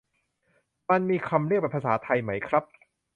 [0.89, 2.63] มันมีคำเรียกเป็นภาษาไทยไหมครับ